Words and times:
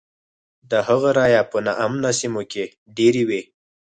د 0.69 0.71
هغه 0.87 1.09
رایې 1.19 1.41
په 1.51 1.57
نا 1.65 1.73
امنه 1.85 2.11
سیمو 2.19 2.41
کې 2.51 2.63
ډېرې 2.97 3.23
وې. 3.29 3.41